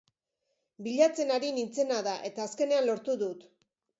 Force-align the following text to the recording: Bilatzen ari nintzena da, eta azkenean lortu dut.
Bilatzen 0.85 1.33
ari 1.35 1.51
nintzena 1.59 2.01
da, 2.09 2.15
eta 2.29 2.47
azkenean 2.49 2.87
lortu 2.91 3.19
dut. 3.27 3.49